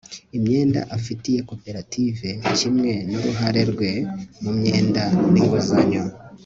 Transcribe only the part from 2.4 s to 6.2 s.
kimwe n'uruhare rwe mu myenda n'inguzanyo